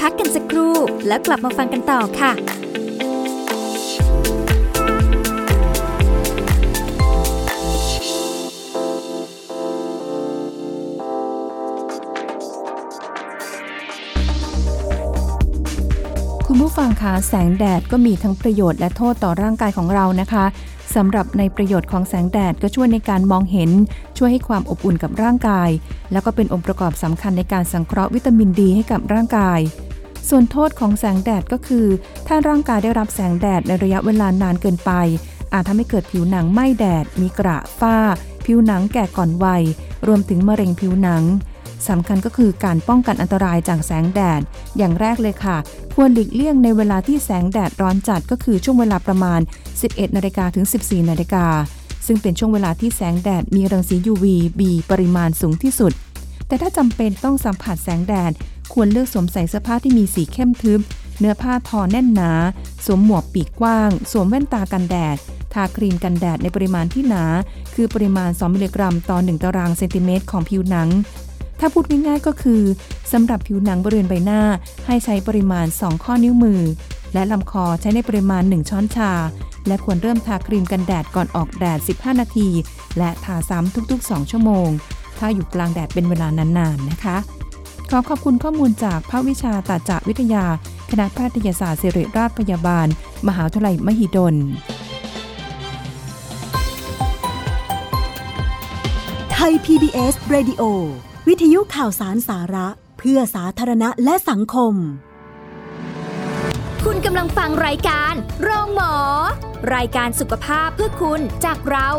[0.02, 0.74] พักกันสักครู่
[1.08, 2.32] แล้วกลับมาฟังกันต่อค่ะ
[17.02, 20.46] คุณผู้ฟังคะ แสงแดดก็มีทั้งประโยชน์และโทษต่อร่างกายของเรานะคะ
[20.96, 23.72] สำหรับในประโยชน์ของแสงแดดก็ช่วยในการมองเห็น
[24.18, 25.70] ช่วยให้ความอบอุ่นกับร่างกาย
[26.12, 29.60] แล้วก็เป็นองค์ประกอบสำคัญในการสังเคราะห์วิตามินดีให้กับร่างกาย
[30.30, 31.88] ส่วนโทษของแสงแดดก็คือ
[32.28, 34.92] ถ้าร่างกายได้รับแสงแดดในระยะเวลานานเกินไป
[35.54, 37.98] อาจทำให้เกิดผิวหนังไหม้แดด มีกระฝ้า
[38.46, 39.64] ผิวหนังแก่ก่อนวัย
[40.08, 41.24] รวมถึงมะเร็งผิวหนัง
[41.90, 44.42] สำคัญก็คือการป้องกันอันตรายจากแสงแดด
[44.78, 45.58] อย่างแรกเลยค่ะ
[45.96, 49.40] ควรหลีกเลี่ยงในเวลาที่แสงแดดร้อนจัดก็คือช่วงเวลาประมาณ
[49.78, 51.46] 11นาฬิกาถึง 14นาฬิกา
[52.06, 54.26] ซึ่งเป็นช่วงเวลาที่แสงแดดมีรังสี UV
[54.60, 54.62] B
[54.92, 55.94] ปริมาณสูงที่สุด
[56.48, 58.32] แต่ถ้าจำเป็นต้องสัมผัสแสงแดด
[58.74, 60.80] ควรเลือกสวมใส่เสื้อผ้าที่มีสีเข้มทึบ
[61.20, 62.32] เนื้อผ้าทอแน่นหนา
[62.86, 65.18] สวมหมวกปีกกว้าง สวมแว่นตากันแดด
[65.54, 67.24] ทาครีมกันแดดในปริมาณที่หนา
[67.76, 70.90] คือปริมาณ 2 มิลลิกรัม ต่อ 1 ตารางเซนติเมตรของผิวหนัง
[71.64, 72.62] ถ้าพูดง่ายๆก็คือ
[73.12, 74.42] สำหรับผิวหนังบริเวณใบหน้า
[74.88, 76.62] ให้ใช้ปริมาณ 2 ข้อนิ้วมือ
[77.14, 79.12] และลำคอใช้ในปริมาณ 1 ช้อนชา
[79.68, 82.50] และควรเริ่มทาครีมกันแดดก่อนออกแดด 15 นาที
[82.98, 84.70] และทาซ้ำทุก ๆ 2 ชั่วโมง
[85.20, 87.18] ถ้าอยู่กลางแดดเป็นเวลานานๆนะคะ
[87.90, 90.46] ขอขอบคุณข้อมูลจากภาควิชาตาจาวิทยา
[90.92, 92.88] คณะแพทยศาสตร์ศิริราชพยาบาล
[93.28, 94.36] มหาวิทยาลัยมหิดล
[99.32, 100.64] ไทย PBS Radio
[101.30, 104.74] วิทยุข่าวสารสาระเพื่อสาธารณะและสังคม
[106.86, 108.94] คุณกำลังฟังรายการโรงหมอ
[109.76, 111.90] รายการสุขภาพเพื่อคุณจากเรา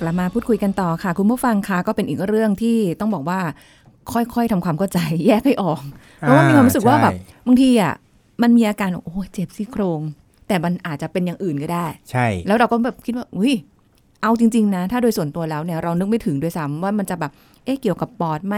[0.00, 3.40] กลับมาพูดคุยกันต่อค่ะ คุณผู้ฟังคะก็เป็นอีกเรื่องที่ต้องบอกว่า
[4.12, 5.82] ค่อยๆทำความเข้าใจแยกให้ออก
[6.18, 7.94] เพราะว่ามีความรู้สึกว่าแบบใช่บางทีอะ
[8.42, 10.00] มันมีอาการโอ้ยเจ็บซี่โครง
[10.48, 13.54] แต่มันอาจจะเป็นอย่างอื่นก็ได้ ใช่ แล้วเราก็แบบคิดว่าอุ้ย
[14.24, 17.32] เอาจริง ๆ นะ ถ้าโดยส่วนตัวแล้วเนี่ยเรานึกไม่ถึงด้วยซ้ำว่ามันจะแบบ
[17.64, 18.56] เอ๊ะเกี่ยวกับปอดไหม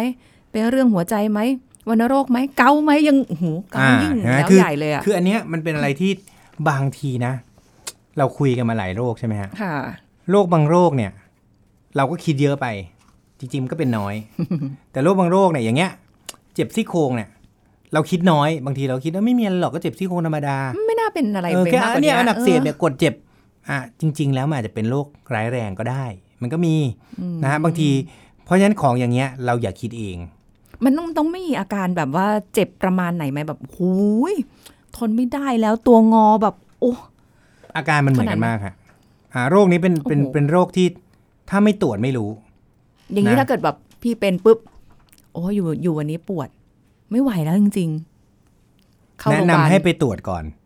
[0.50, 1.40] เป็นเรื่องหัวใจไหม
[1.88, 6.10] วัณโรคไหมเกาต์ไหมยังโอ้โหเกาอ่ายิ่งเห็นไหมแล้วคือใหญ่เลยอะคืออันเนี้ยมันเป็นอะไรที่
[6.68, 7.32] บางทีนะ
[8.18, 9.74] เราคุยกันมาหลายโรคใช่ไหมฮะค่ะ
[10.30, 11.10] โรคบางโรคเนี่ย
[11.96, 12.66] เราก็คิดเยอะไป
[13.38, 14.14] จริงๆมันก็เป็นน้อย
[14.92, 15.90] แต่โรคบางโรคเนี่ยอย่างเงี้ย
[16.54, 17.28] เจ็บซี่โครงเนี่ย
[17.94, 23.14] เราคิดน้อยบางทีเราคิดว่าไม่มีอะไรหรอกก็เจ็บซี่โครงธรรมดา ไม่น่าเป็นอะไรเออไปแค่มากกอัว่านเนี้ยอันอักเสบออเนี่ยกดเจ็บ
[23.68, 26.04] อะจริง ๆ แล้วมันอาจจะเป็นโรคร้ายแรงก็ได้
[26.42, 26.76] มันก็มี
[27.42, 27.90] นะฮะบางที
[28.44, 30.16] เพราะฉะนั้นของอย่างเงี้ยเราอย่าคิดเอง
[30.84, 33.90] มันต้องต้องไม่มีอาการแบบว่าเจ็บประมาณไหนไหมแบบหู
[34.32, 34.34] ย
[34.96, 36.92] ทนไม่ได้แล้วตัวงอแบบโอ้
[37.76, 38.74] อาการมันเหมือนกันมากฮะ
[39.34, 40.86] อ่าโรคนี้เป็นเป็นโอ้โหเป็นโรคที่
[41.50, 42.30] ถ้าไม่ตรวจไม่รู้
[43.12, 44.58] อย่างนี้นะถ้าเกิดแบบพี่เป็นปุ๊บ
[45.34, 46.48] โอ้ยอยู่อยู่วันนี้ปวด
[47.10, 50.65] ไม่ไหวแล้วจริงๆเข้าแนะโรงพนำยาบาลให้ไปตรวจก่อนอ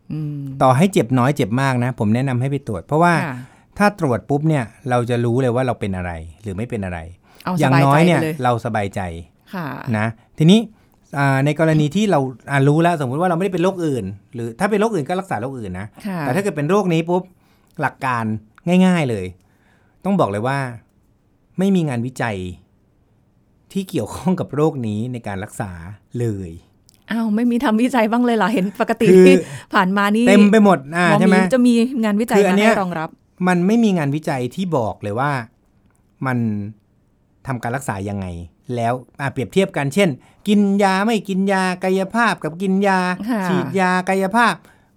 [0.61, 3.35] ต่อให้เจ็บน้อยเจ็บมากนะ ผมแนะนำให้ไปตรวจ เพราะว่าค่ะ
[3.77, 6.99] ถ้าตรวจปุ๊บเนี่ยเราจะรู้เลยว่าเราเป็นอะไรหรือไม่เป็นอะไร
[7.45, 9.01] เอาอสย่างบายน้อใจยไปเนี่ยเลยเราสบายใจ
[9.53, 10.05] ค่ะนะ
[10.37, 10.59] ทีนี้
[11.17, 12.19] อ่าในกรณีที่เรา
[12.51, 17.23] อ่ารู้แล้วสมมุติว่าเราไม่ได้เป็นโรคอื่น หรือถ้าเป็นโรคอื่นก็รักษาโรคอื่นนะค่ะแต่ถ้าเกิดเป็นโรคนี้ปุ๊บ
[17.81, 18.23] หลักการ
[18.85, 19.25] ง่าย ๆเลย
[20.05, 20.59] ต้องบอกเลยว่า
[21.59, 22.37] ไม่มีงานวิจัย
[23.71, 25.71] ที่เกี่ยวข้องกับโรคนี้ในการรักษา
[26.19, 26.49] เลย
[27.11, 29.35] อ้าวไม่มีทำวิจัยบ้างเลยเหรอเห็นปกติคือที่
[29.73, 33.09] ผ่านมานี่เต็มไปหมดอ่าหมอใช่ไหมจะมีงานวิจัยคืออัมานเนี้ยให้รองรับ
[33.47, 35.31] มันไม่มีงานวิจัยที่บอกเลยว่า
[36.25, 36.37] มัน
[37.47, 38.25] ทำการรักษายังไง
[38.75, 40.09] แล้วอะเปรียบเทียบกันเช่น
[40.47, 44.53] กินยาไม่กินยากายภาพกับกินยาค่ะฉีดยากายภาพ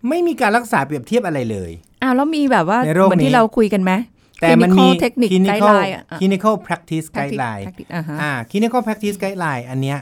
[0.09, 1.70] ไม่มีการรักษาเปรียบเทียบอะไรเลย
[2.03, 3.92] อ้าวแล้วมีแบบว่าในโรคเหมือนนี้ที่เราคุยกันไหม
[4.40, 9.98] แต่มันมี Clinical Technique clinical Guideline อะอะ clinical practice Practice- guideline practice อ่าฮะอ่า clinical practice guideline อันเนี้ย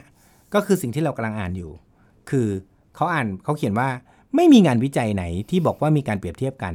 [0.55, 1.71] ก็คือสิ่งที่เรากำลังอ่านอยู่
[2.31, 2.47] คือ
[2.97, 3.89] เขาอ่านเขาเขียนว่า
[4.37, 6.75] ไม่มีงานวิจัยไหนที่บอกว่ามีการเปรียบเทียบกัน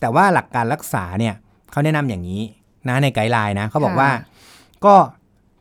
[0.00, 1.34] แต่ว่าหลักการรักษาเนี่ย
[1.70, 2.42] เขาแนะนำอย่างนี้
[2.88, 4.10] นะในไกด์ไลน์นะเขาบอกว่า
[4.84, 4.94] ก็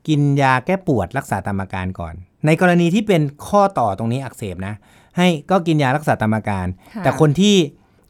[0.08, 2.14] กินยาแก้ปวดรักษาตามอาการก่อน
[2.46, 4.74] ในกรณีที่เป็นข้อต่อตรงนี้อักเสบนะ
[5.18, 6.66] ให้ก็กินยารักษาตามอาการ
[6.96, 7.56] ค่ะแต่คนที่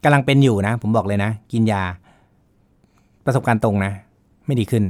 [0.04, 1.84] กำลังเป็นอยู่นะ ผมบอกเลยนะ กินยา
[3.26, 3.92] ประสบการณ์ตรงนะ
[4.46, 4.84] ไม่ดีขึ้น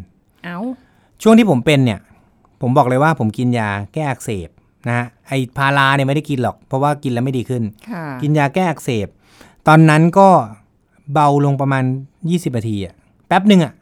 [0.45, 0.57] เอ้า
[1.21, 1.99] ช่วงที่ผมเป็นเนี่ย
[2.61, 4.49] ผมบอกเลยว่าผมกินยาแก้อักเสบ
[4.87, 9.07] นะฮะไอพาราเนี่ยไม่ได้กินหรอก เพราะว่ากินแล้วไม่ดีขึ้นค่ะกินยาแก้อักเสบ
[9.67, 10.27] ตอนนั้นก็
[11.13, 11.83] เบาลงประมาณ
[12.21, 12.93] 20นาทีอะ
[13.27, 13.73] แป๊บหนึ่งอะ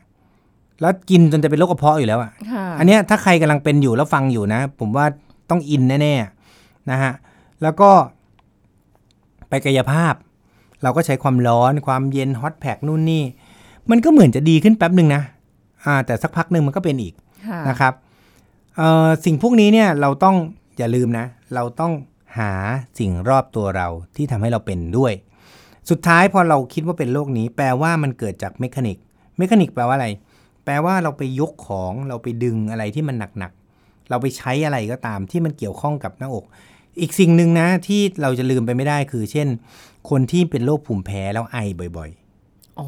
[0.82, 5.06] แล้วกินจนจะเป็นโรคกระเพาะอยู่แล้วอะค่ะอันเนี้ยถ้าใครกำลังเป็นอยู่แล้วฟังอยู่นะ ผมว่า
[5.50, 7.12] ต้องอินแน่ๆนะฮะ
[7.62, 7.90] แล้วก็
[9.50, 10.14] ไปกายภาพ
[10.84, 13.24] เราก็ใช้ความร้อนความเย็น hot pack นู่นนี่
[13.90, 15.22] มันก็เหมือนจะดีขึ้นแป๊บหนึ่งนะ
[15.86, 17.14] อ่าแต่สักพักหนึ่งมันก็เป็นอีก
[17.48, 17.94] ค่ะนะครับ
[18.78, 20.36] เอ่อสิ่งพวกนี้เนี่ยเราต้อง
[20.82, 21.94] อย่าลืมนะ เราต้อง
[22.38, 22.54] หา
[23.00, 25.14] สิ่งรอบตัวเราที่ทำให้เราเป็นด้วย
[25.90, 28.98] สุดท้ายพอเราคิดว่าเป็นโรคนี้ แปลว่ามันเกิดจาก mechanic
[29.38, 30.08] mechanic แปลว่าอะไร
[30.66, 36.46] แปลว่าเราไปยกของเราไปดึงอะไรที่มันหนักๆเราไปใช้อะไรก็ตามที่มันเกี่ยวข้องกับหน้าอก
[37.02, 39.48] อีกสิ่งหนึ่งนะที่เราจะลืมไปไม่ได้คือ เช่น
[40.10, 41.58] คนที่เป็นโรคภูมิแพ้แล้วไอ
[41.98, 42.88] บ่อยๆอ๋อ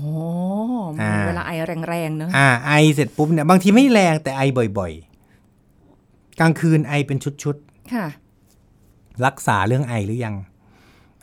[1.02, 1.52] อ่าเวลาไอ
[1.90, 4.42] แรงๆเนอะอ่าไอเสร็จปุ๊บเนี่ยบางทีไม่แรงแต่ไอ
[4.78, 4.92] บ่อย
[5.66, 7.73] ๆ กลางคืนไอเป็นชุดค่ะๆ
[9.26, 10.36] รักษาเรื่องไอหรือยัง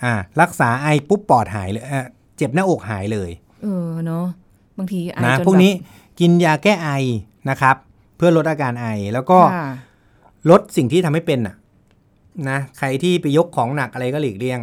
[0.03, 3.31] อ่า รักษาไอปุ๊บปอดหายเลยเอ่อเจ็บหน้าอกหายเลย
[3.63, 4.27] เออเนอะ
[4.79, 6.91] บางทีไอนะจนพวกนี้แบบกินยาแก้ไอ
[7.51, 7.77] นะครับ
[8.17, 9.69] เพื่อลดอาการไอแล้วก็ค่ะ
[10.51, 11.57] ลดสิ่งที่ทำให้เป็นน่ะ
[12.49, 14.61] นะใครที่ไปยกของหนักอะไรก็หลีกเลี่ยง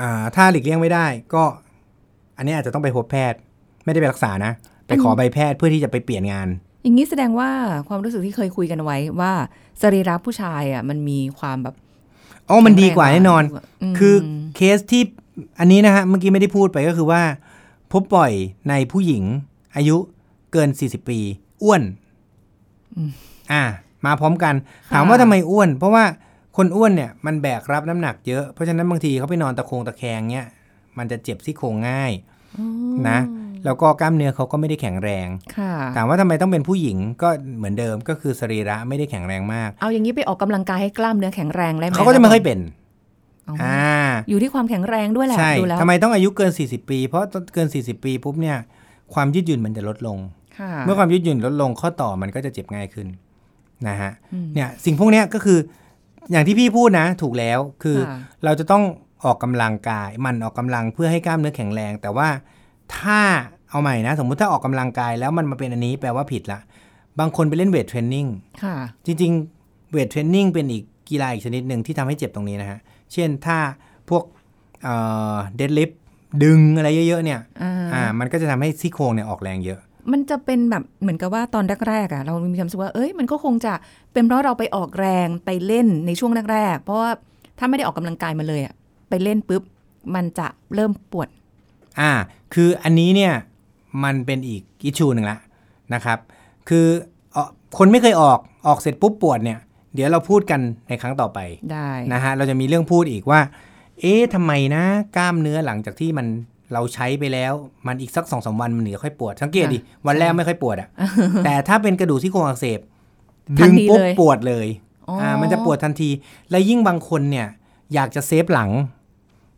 [0.00, 1.44] อ่า ถ้าหลีกเลี่ยงไม่ได้ ก็
[2.36, 3.38] อันนี้อาจจะต้องไปพบแพทย์
[3.84, 4.52] ไม่ได้ไปรักษานะ
[4.86, 6.48] ไปขอใบแพทย์เพื่อที่จะไปเปลี่ยนงาน
[6.82, 7.50] อย่างนี้แสดงว่า
[7.88, 9.32] ความรู้สึกที่เคยคุยกันไว้ว่า
[9.82, 11.74] สรีระผู้ชายอะมันมีความแบบ
[12.48, 13.42] อ๋อมันดีกว่าแน่นอน
[13.92, 14.14] มคือ
[14.56, 15.02] เคสที่
[15.58, 17.22] อันนี้นะฮะเมื่อกี้ไม่ได้พูดไปก็คือว่า
[17.92, 18.32] พบบ่อย
[18.68, 19.24] ในผู้หญิง
[19.76, 19.96] อายุ
[20.52, 21.18] เกิน 40 ปี
[21.62, 21.82] อ้วน
[23.52, 23.62] อ่า
[24.04, 24.54] มาพร้อมกัน
[24.92, 26.04] ถามว่าทำไมอ้วน เพราะว่า
[26.56, 30.48] คนอ้วนเนี่ยมันแบกรับน้ำหนักเยอะ เพราะฉะนั้นบางทีเขาไปนอนตะโคงตะแคงเนี่ย
[30.98, 32.12] มันจะเจ็บซี่โครงง่าย
[32.58, 32.66] อ๋อ
[33.08, 33.18] นะ
[33.64, 42.58] แล้วก็กล้ามเนื้อเขาก็ไม่ได้แข็งแรงค่ะถามว่าทำไมต้องเป็นผู้หญิงก็เหมือนเดิมก็คือสรีระไม่ได้แข็งแรงมาก เอาอย่างนี้ไปออกกำลังกายให้กล้ามเนื้อแข็งแรงได้ไหมเขาก็จะไม่ค่อยเป็น
[43.48, 43.82] อ๋อออ่า
[44.28, 47.22] อยู่ที่ความแข็งแรงด้วยแหละใช่ดูแล้วทำไมต้องอายุเกิน 40 ปี เพราะ
[47.54, 48.56] เกิน 40 ปีปุ๊บเนี่ย
[49.14, 50.18] ความยืดหยุ่นมันจะลดลง
[50.58, 53.06] ค่ะเมื่อความยืดหยุ่นลดลงข้อต่อมันก็จะเจ็บง่ายขึ้น
[53.88, 55.58] นะฮะอืมเนี่ยสิ่งพวกเนี้ยก็คือ
[56.32, 58.82] อย่างที่พี่พูดนะถูกแล้วคือค่ะเราจะต้อง
[59.24, 62.28] ออกกำลังกายมันออกกำลังเพื่อให้กล้ามเนื้อแข็งแรง แต่ว่า
[62.98, 63.20] ถ้า
[63.70, 66.60] เอาใหม่นะ สมมุติถ้าออกกำลังกายแล้วมันมาเป็นอันนี้แปลว่าผิดละ
[67.20, 68.26] บางคนไปเล่น weight training
[68.62, 68.76] ค่ะ
[69.06, 72.78] จริงๆ weight training เป็นอีกกีฬาอีกชนิดหนึ่งที่ทำให้เจ็บตรงนี้นะฮะ
[73.12, 73.58] เช่นถ้า
[74.08, 74.24] พวก
[74.84, 75.90] deadlift
[76.44, 79.80] ดึงอะไรเยอะๆเนี่ยอ่าอ่ามันก็จะทำให้ซี่โครงเนี่ยออกแรงเยอะ
[80.12, 83.72] มันจะเป็นแบบเหมือนกับว่าตอนแรกๆอะเรามีความรู้สึกว่าเอ้ยมันก็คงจะ
[84.12, 87.10] เป็นเพราะเราไปออกแรงไปเล่นในช่วงแรกๆเพราะว่า
[87.58, 88.74] ถ้าไม่ได้ออกกำลังกายมาเลยอะ
[89.08, 89.62] ไปเล่นปุ๊บ
[90.14, 91.28] มันจะเริ่มปวด
[92.00, 92.10] อ่า
[92.54, 93.32] คืออันนี้เนี่ย
[94.04, 95.38] มันเป็นอีกอิชูหนึ่งละ
[95.94, 96.18] นะครับ
[96.68, 96.86] คือ
[97.32, 97.48] เอ่อ
[97.78, 99.58] คนไม่เคยออกออกเสร็จปุ๊บปวดเนี่ย
[99.94, 101.38] เดี๋ยวเราพูดกันในครั้งต่อไป
[101.72, 103.40] ได้นะฮะเราจะมีเรื่องพูดอีกว่า
[104.00, 104.84] เอ๊ะทำไมนะ
[105.16, 106.26] กล้ามเนื้อหลังจากที่มัน
[106.72, 107.52] เราใช้ไปแล้ว
[107.86, 110.88] มันอีกสักสองสามวันมันถึงจะค่อยปวด สังเกตดิ วันแรกไม่ค่อยปวดอะ
[111.44, 112.80] แต่ถ้าเป็นกระดูกซี่โครงอักเสบ
[113.60, 114.66] ทัดึนงทีปุ๊บเลยปวดเลย
[115.08, 116.10] อ๋ออ่อ่ามันจะปวดทันที
[116.50, 117.46] และยิ่งบางคนเนี่ย
[117.94, 118.70] อยากจะเซฟหลัง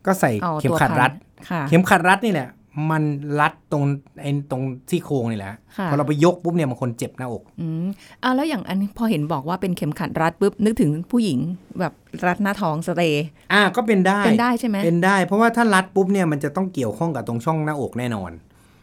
[0.05, 1.32] ก็ใส่เอาเข็มตัวขัดพันรัดค่ะ
[1.69, 2.49] เข็มขัดรัดนี่แหละ
[2.91, 3.03] มัน
[3.39, 3.83] รัดตรง
[4.21, 7.85] ไอ้ตรงซี่โครงนี่แหละค่ะพอเราไปยกปุ๊บเนี่ยบางคนเจ็บหน้าอกอืม
[8.23, 11.39] อ่าแล้วอย่างอันนี้พอเห็นบอกว่าเป็นเข็มขัดรัดปุ๊บนึกถึงผู้หญิง
[11.79, 11.93] แบบ
[12.25, 18.31] รัดหน้าท้องสเตย์อ่าก็เป็นได้เป็นได้ใช่ไหมเป็นได้ เพราะว่าถ้ารัดปุ๊บเนี่ยมันจะต้องเกี่ยวข้องกับตรงช่องหน้าอกแน่นอน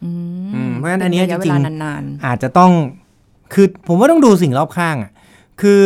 [0.04, 0.10] อื
[0.54, 2.72] อืมมเพราะฉะนั้นอันเนี้ยป็ระยะจริงๆเวลานานอาจจะต้อง
[3.54, 5.10] คือผมว่าต้องดูสิ่งรอบข้างอะ
[5.60, 5.80] คือ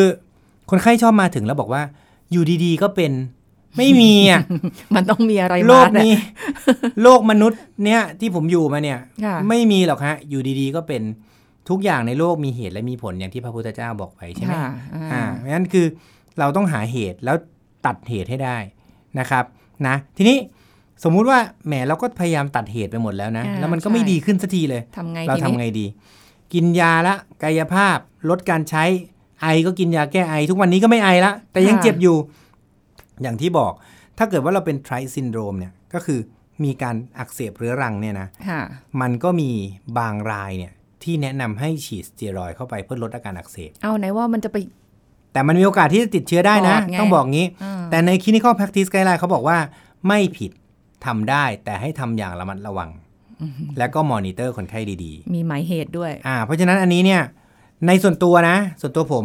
[0.71, 1.83] คนไข้ชอบมาถึงแล้วบอกว่า
[2.33, 3.13] อยู่ดีๆก็เป็น
[3.79, 6.15] ไม่มีอะๆมันต้องมีอะไรโลมากแหละนี้
[7.03, 11.03] โลกมนุษย์เนี่ยที่ผมอยู่มาเนี่ยค่ะไม่มีหรอกฮะ อยู่ดีๆ ก็เป็น
[11.69, 15.87] ทุกอย่างในโลกมีเหตุและมีผลอย่างที่พระพุทธเจ้าบอกไว้ใช่ไหมค่ะอ่าอ่าเพราะฉะนั้นคือ
[16.39, 17.37] เราต้องหาเหตุแล้ว
[17.87, 18.57] ตัดเหตุให้ได้
[19.19, 19.45] นะครับ
[19.87, 20.37] นะทีนี้
[21.05, 25.87] สมมุติว่าแหมเราก็พยายามตัดเหตุไปหมดแล้วนะอ่าแล้วมันก็ไม่ใช่ดีขึ้นสักทีเลยทำไงเราทีทำนี้ไงดี
[26.53, 27.99] กินยาละกายภาพ
[28.31, 28.85] ลดการใช้
[29.43, 32.17] ไอก็กินยาแก้ไอ ทุกวันนี้ก็ไม่ไอละแต่ยังเจ็บอยู่
[33.23, 33.73] อย่างที่บอก
[34.19, 36.21] ถ้าเกิดว่าเราเป็นไทรซินโดรมเนี่ยก็คือ
[36.65, 38.63] มีการอักเสบเรื้อรังเนี่ยนะค่ะ
[39.01, 39.51] มันก็มี
[39.99, 40.73] บางรายเนี่ย
[41.03, 44.57] ที่แนะนำให้ฉีดสเตียรอยด์เข้าไปเพื่อลดอาการอักเสบ เอาไหนว่ามันจะไป
[45.33, 49.59] แต่มันมีโอกาสที่จะติดเชื้อได้นะปอดไงต้องบอกงี้อ่าแต่ใน clinical practice guideline เขาบอกว่า
[50.09, 50.51] ไม่ผิด
[51.07, 52.91] ทำได้แต่ให้ทำอย่างระมัดระวัง
[53.79, 57.23] แล้วก็มอนิเตอร์คนไข้ดีมีหมายเหตุด้วยๆอ่า เพราะฉะนั้นอันนี้เนี่ย
[57.87, 59.25] ในส่วนตัวนะ ส่วนตัวผม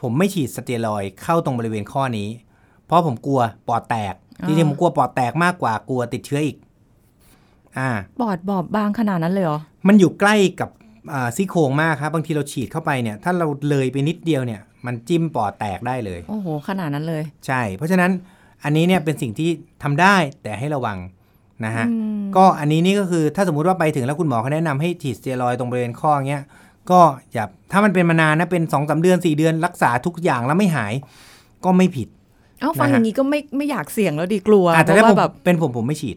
[0.00, 2.28] ผมไม่ฉีดสเตียรอยด์เข้าตรงบริเวณข้อนี้
[2.86, 6.56] เพราะผมกลัวปอดแตกอ่าจริงๆผมกลัวปอดแตกมากกว่ากลัวติดเชื้ออีก
[7.78, 10.70] อ่า ปอดบอบบางขนาดนั้นเลยเหรอ มันอยู่ใกล้กับ
[11.12, 18.10] อ่าซี่โครงมากครับ บางทีเราฉีดเข้าไปเนี่ย ถ้าเราเลยไปนิดเดียวเนี่ย มันจิ้มปอดแตกได้เลย โอ้โห ขนาดนั้นเลย ใช่ เพราะฉะนั้น
[18.64, 19.50] อันนี้เนี่ยเป็นสิ่งที่
[19.82, 20.98] ทำได้แต่ให้ระวัง
[21.64, 26.42] นะฮะอืมก็อันนี้นี่ก็คือถ้าสมมุติว่าไปถึงแล้วคุณหมอเขาแนะนำให้ฉีดสเตียรอยด์ตรงบริเวณข้อเงี้ย
[26.90, 27.00] ก็
[27.32, 30.92] อย่าถ้ามันเป็นมานานนะเป็น2อสเดือน4เดือนรักษาทุกอย่างแล้วไม่หาย
[31.64, 32.08] ก็ไม่ผิด
[32.60, 36.16] เอ้าฟังนะฮะอย่างนี้ก็ไม่ไม่อยากเสี่ยงแล้วดีกลัวอาจเพจะราะได้ผว่ามแบบเป็นผมผมไม่ฉีด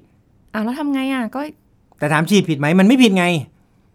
[0.53, 1.41] อ้าวแล้วทำไงอะก็
[1.99, 3.25] แต่ถามฉีดผิดไหมมันไม่ผิดไง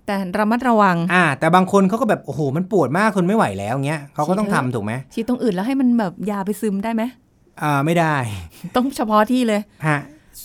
[0.06, 7.02] แต่ระมัดระวัง อ่า แต่บางคนเขาก็แบบโอ้โหมันปวดมากทนไม่ไหวแล้วเงี้ยเขาก็ต้องทำถูกไหมฉีดตรงอื่นแล้วให้มันแบบยาไปซึมได้ไหม
[7.62, 8.14] อ่าไม่ได้
[8.76, 9.98] ต้องเฉพาะที่เลยฮะ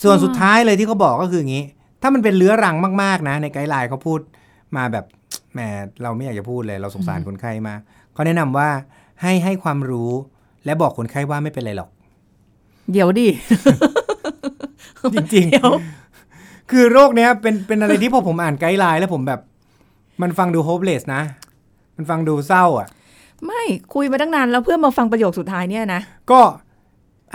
[0.03, 1.63] ส่วนสุดท้ายเลยที่เขาบอกก็คืออย่างนี้
[2.01, 4.19] ถ้ามันเป็นเรื้อรังมากๆนะ ใน guideline เขาพูด
[4.75, 5.05] มาแบบ
[5.53, 5.59] แหม
[6.03, 7.79] เราไม่อยากจะพูดเลย เราสงสารคนไข้มาก
[8.13, 8.69] เขาแนะนำว่า
[9.21, 10.11] ให้ให้ความรู้
[10.65, 11.89] และบอกคนไข้ว่าไม่เป็นไรหรอก
[12.91, 13.27] เดี๋ยวดิ
[15.13, 19.41] จริงเดี๋ยวๆคือโรคเนี้ยเป็นเป็นอะไรที่พอผมอ่าน guideline แล้วผมแบบ
[20.21, 21.21] มันฟังดูโฮปเลสนะ
[21.95, 22.87] มันฟังดูเศร้าอะ
[23.45, 26.41] ไม่คุยมาตั้งนานแล้วเพื่อมาฟังประโยคสุดท้ายเนี่ยนะ ก็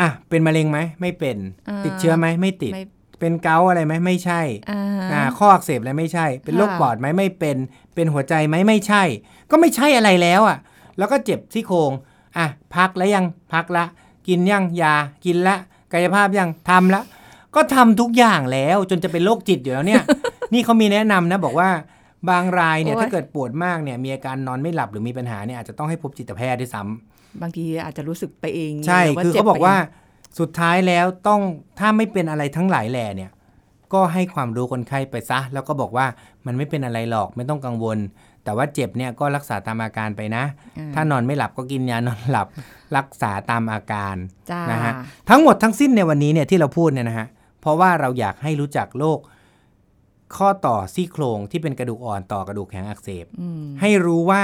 [0.00, 1.36] อะเป็นมะเร็งไหมไม่เป็น
[1.68, 2.84] อ่าติดเชื้อไหมไม่ติดไม่
[3.20, 4.80] เป็นเกาต์อะไรไหมไม่ใช่อ่า
[5.12, 7.56] อ่าข้ออักเสบอะไรไม่ใช่ เป็นโรคค่ะปอดไหมไม่เป็น
[7.94, 9.02] เป็นหัวใจไหมไม่ใช่
[9.50, 10.58] ก็ไม่ใช่อะไรแล้วอะ
[10.98, 11.92] แล้วก็เจ็บที่โครง
[12.36, 13.84] อะพักแล้วยังพักละ
[14.28, 15.56] กินยังยากินละ
[15.92, 17.02] กายภาพยังทำละ
[17.54, 20.02] ก็ทำทุกอย่างแล้วจนจะเป็นโรคจิตอยู่แล้วเนี่ย
[20.52, 21.70] นี่เขามีแนะนำนะบอกว่า
[22.30, 29.76] บางรายเนี่ยโอ้ยถ้าเกิดปวดมากเนี่ยมีอาการนอนไม่หลับหรือมีปัญหาเนี่ยอาจจะต้องให้พบจิตแพทย์ด้วยซ้ำบางทีอาจจะรู้สึกไปเองใช่หรืคือจ็เขาบอกไปว่า
[30.38, 31.40] สุดท้ายแล้วต้อง
[31.78, 33.30] ถ้าไม่เป็นอะไรทั้งหลายแหล่เนี่ย
[33.92, 36.06] ก็ให้ความรู้คนไข้ไปซะ แล้วก็บอกว่า
[36.46, 37.98] มันไม่เป็นอะไรหรอกไม่ต้องกังวล
[38.44, 40.44] แต่ว่าเจ็บเนี่ยก็รักษาตามอาการไปนะ
[40.78, 42.46] อ่าถ้านอนไม่หลับก็กินยานอนหลับ
[42.96, 44.16] รักษาตามอาการ
[44.50, 44.92] จ้านะฮะ
[45.30, 47.26] ทั้งหมดทั้งสิ้นในวันนี้เนี่ยที่เราพูดเนี่ยนะฮะ
[47.60, 49.18] เพราะว่าเราอยากให้รู้จักโรค
[50.36, 54.42] ข้อต่อซี่โครงที่เป็นกระดูกอ่อนต่อกระดูกแข็งอักเสบอืมให้รู้ว่า